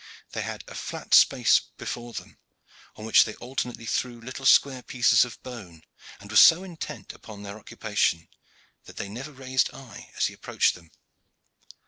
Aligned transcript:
They 0.31 0.41
had 0.41 0.63
a 0.67 0.73
flat 0.73 1.13
space 1.13 1.59
before 1.77 2.13
them, 2.13 2.39
on 2.95 3.05
which 3.05 3.23
they 3.23 3.35
alternately 3.35 3.85
threw 3.85 4.19
little 4.19 4.47
square 4.47 4.81
pieces 4.81 5.25
of 5.25 5.39
bone, 5.43 5.83
and 6.19 6.31
were 6.31 6.37
so 6.37 6.63
intent 6.63 7.13
upon 7.13 7.43
their 7.43 7.59
occupation 7.59 8.27
that 8.85 8.97
they 8.97 9.09
never 9.09 9.31
raised 9.31 9.71
eye 9.75 10.11
as 10.17 10.25
he 10.25 10.33
approached 10.33 10.73
them. 10.73 10.89